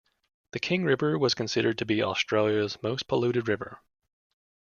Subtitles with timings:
[0.53, 3.79] The King River was considered to be Australia's most polluted river.